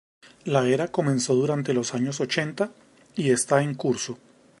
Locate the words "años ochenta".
1.93-2.71